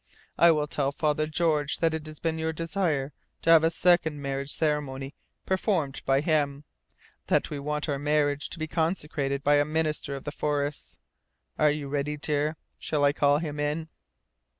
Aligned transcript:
I 0.35 0.49
will 0.49 0.65
tell 0.65 0.91
Father 0.91 1.27
George 1.27 1.77
that 1.77 1.93
it 1.93 2.07
has 2.07 2.19
been 2.19 2.39
your 2.39 2.53
desire 2.53 3.13
to 3.43 3.51
have 3.51 3.63
a 3.63 3.69
SECOND 3.69 4.19
marriage 4.19 4.49
ceremony 4.51 5.13
performed 5.45 6.01
by 6.07 6.21
him; 6.21 6.63
that 7.27 7.51
we 7.51 7.59
want 7.59 7.87
our 7.87 7.99
marriage 7.99 8.49
to 8.49 8.57
be 8.57 8.65
consecrated 8.67 9.43
by 9.43 9.57
a 9.57 9.63
minister 9.65 10.15
of 10.15 10.23
the 10.23 10.31
forests. 10.31 10.97
Are 11.59 11.69
you 11.69 11.87
ready, 11.87 12.17
dear? 12.17 12.57
Shall 12.79 13.03
I 13.03 13.13
call 13.13 13.37
him 13.37 13.59
in?" 13.59 13.89